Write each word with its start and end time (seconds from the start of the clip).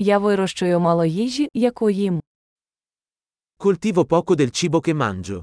Я 0.00 0.18
вирощую 0.18 0.80
мало 0.80 1.04
їжі, 1.04 1.48
яку 1.54 1.90
їм. 1.90 2.20
Coltivo 3.58 4.04
poco 4.04 4.36
del 4.36 4.50
cibo 4.50 4.80
che 4.80 4.94
mangio. 4.94 5.42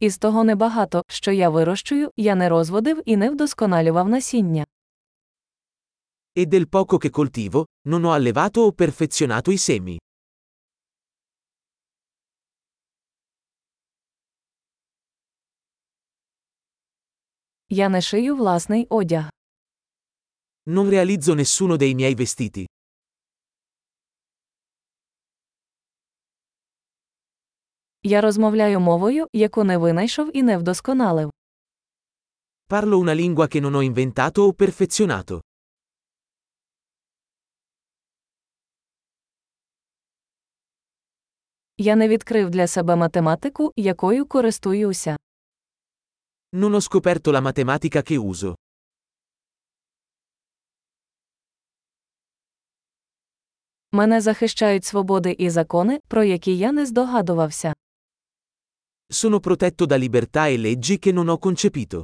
Із 0.00 0.18
того 0.18 0.44
небагато, 0.44 1.02
що 1.08 1.32
я 1.32 1.48
вирощую, 1.48 2.10
я 2.16 2.34
не 2.34 2.48
розводив 2.48 3.02
і 3.06 3.16
не 3.16 3.30
вдосконалював 3.30 4.08
насіння. 4.08 4.66
E 6.38 6.46
del 6.46 6.66
poco 6.66 6.98
che 6.98 7.10
coltivo, 7.10 7.64
non 7.86 8.04
ho 8.04 8.12
allevato 8.12 8.66
o 8.66 8.72
perfezionato 8.72 9.50
i 9.50 9.58
semi. 9.58 9.98
Я 17.68 17.88
не 17.88 18.00
шию 18.00 18.36
власний 18.36 18.86
одяг. 18.90 19.30
Non 20.66 20.88
realizzo 20.88 21.34
nessuno 21.34 21.76
dei 21.76 21.94
miei 21.94 22.14
vestiti. 22.14 22.66
Я 28.02 28.20
розмовляю 28.20 28.80
мовою, 28.80 29.26
яку 29.32 29.64
не 29.64 29.78
винайшов 29.78 30.36
і 30.36 30.42
не 30.42 30.58
вдосконалив. 30.58 31.30
Parlo 32.68 32.98
una 32.98 33.14
lingua 33.14 33.46
che 33.48 33.60
non 33.60 33.74
ho 33.74 33.82
inventato 33.82 34.46
o 34.48 34.52
perfezionato. 34.52 35.40
Я 41.78 41.96
не 41.96 42.08
відкрив 42.08 42.50
для 42.50 42.66
себе 42.66 42.96
математику, 42.96 43.72
якою 43.76 44.26
користуюся. 44.26 45.16
Non 46.53 46.73
ho 46.73 46.79
scoperto 46.79 47.31
la 47.31 47.41
matematica 47.41 48.01
che 48.01 48.17
uso. 48.17 48.55
Мене 53.91 54.21
захищають 54.21 54.85
свободи 54.85 55.31
і 55.31 55.49
закони, 55.49 55.99
про 56.07 56.23
які 56.23 56.57
я 56.57 56.71
не 56.71 56.85
здогадувався. 56.85 57.73
Sono 59.11 59.39
protetto 59.39 59.85
da 59.85 59.97
libertà 59.97 60.47
e 60.47 60.57
leggi 60.57 60.95
che 60.99 61.11
non 61.11 61.27
ho 61.29 61.37
concepito. 61.37 62.03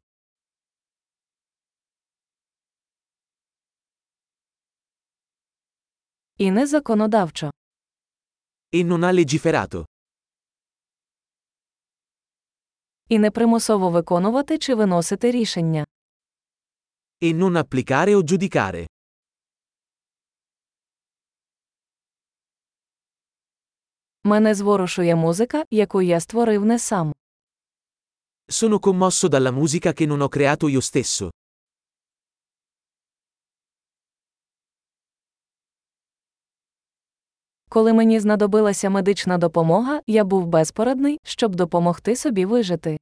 І 6.38 6.52
не 6.52 6.68
законодавчо. 6.68 7.52
E 8.74 8.84
non 8.84 9.04
ha 9.04 9.12
legiferato. 9.12 9.86
І 13.13 13.19
не 13.19 13.31
примусово 13.31 13.91
виконувати 13.91 14.59
чи 14.59 14.75
виносити 14.75 15.31
рішення. 15.31 15.87
E 17.23 17.35
non 17.35 17.53
applicare 17.65 18.15
o 18.17 18.23
giudicare. 18.23 18.87
Мене 24.25 24.55
зворушує 24.55 25.17
музика, 25.17 25.65
яку 25.71 26.03
я 26.03 26.21
створив 26.21 26.65
не 26.65 26.79
сам. 26.79 27.13
Sono 28.49 28.79
commosso 28.81 29.29
dalla 29.29 29.53
musica 29.53 29.93
che 29.93 30.07
non 30.07 30.21
ho 30.21 30.29
creato 30.29 30.69
io 30.69 30.81
stesso. 30.81 31.31
Коли 37.73 37.93
мені 37.93 38.21
знадобилася 38.21 38.91
медична 38.91 39.39
допомога, 39.39 40.01
я 40.07 40.25
був 40.25 40.47
безпорадний, 40.47 41.19
щоб 41.25 41.55
допомогти 41.55 42.17
собі 42.17 42.45
вижити. 42.45 42.99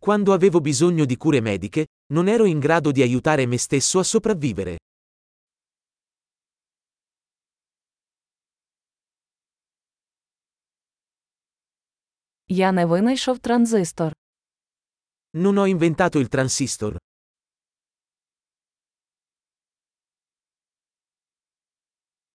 Quando 0.00 0.38
avevo 0.38 0.60
bisogno 0.60 1.04
di 1.06 1.16
cure 1.16 1.40
mediche, 1.40 1.86
non 2.14 2.28
ero 2.28 2.44
in 2.46 2.60
grado 2.60 2.92
di 2.92 3.02
aiutare 3.02 3.46
me 3.46 3.58
stesso 3.58 3.98
a 3.98 4.04
sopravvivere. 4.04 4.76
Я 12.48 12.72
не 12.72 12.86
винайшов 12.86 13.38
транзистор. 13.40 14.12
Non 15.34 15.54
ho 15.58 15.66
inventato 15.66 16.18
il 16.18 16.28
transistor. 16.28 16.96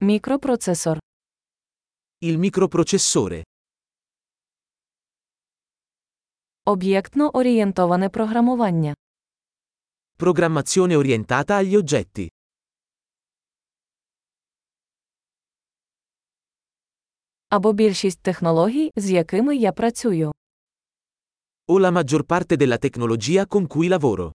Мікропроцесор. 0.00 0.98
Il 2.22 2.38
microprocessore. 2.38 3.44
Об'єктно 6.64 7.30
орієнтоване 7.30 8.08
програмування. 8.08 8.94
Programmazione 10.18 10.96
orientata 10.96 11.54
agli 11.54 11.76
oggetti. 11.82 12.28
Або 17.48 17.72
більшість 17.72 18.22
технологій, 18.22 18.90
з 18.96 19.10
якими 19.10 19.56
я 19.56 19.72
працюю. 19.72 20.32
O 21.68 21.80
la 21.80 21.90
maggior 21.90 22.22
parte 22.22 22.56
della 22.56 22.78
tecnologia 22.78 23.46
con 23.46 23.66
cui 23.66 23.88
lavoro. 23.88 24.32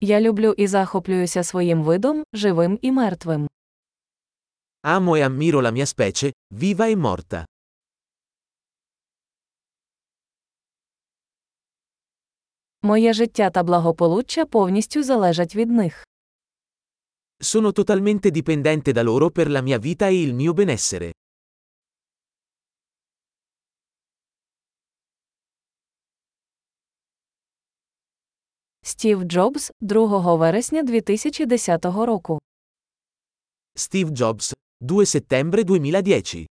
Я 0.00 0.20
люблю 0.20 0.54
і 0.56 0.66
захоплююся 0.66 1.42
своїм 1.44 1.82
видом, 1.82 2.24
живим 2.32 2.78
і 2.82 2.92
мертвим. 2.92 3.48
Amo 4.82 5.16
e 5.16 5.22
ammiro 5.28 5.60
la 5.62 5.72
mia 5.72 5.86
specie, 5.86 6.32
viva 6.50 6.86
e 6.94 6.96
morta. 6.96 7.44
Моє 12.82 13.12
життя 13.12 13.50
та 13.50 13.62
благополуччя 13.62 14.46
повністю 14.46 15.02
залежать 15.02 15.56
від 15.56 15.70
них. 15.70 16.06
Sono 17.40 17.72
totalmente 17.72 18.30
dipendente 18.30 18.92
da 18.92 19.02
loro 19.02 19.30
per 19.30 19.48
la 19.50 19.62
mia 19.62 19.78
vita 19.78 20.06
e 20.08 20.14
il 20.26 20.34
mio 20.34 20.52
benessere. 20.54 21.12
Стів 28.91 29.23
Джобс, 29.23 29.71
2 29.81 30.35
вересня 30.35 30.83
2010 30.83 31.85
року. 31.85 32.39
Steve 33.75 34.09
Jobs, 34.11 34.53
2 34.81 35.05
settembre 35.05 35.63
2010. 35.63 36.47